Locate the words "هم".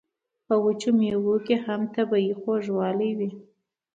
1.65-1.81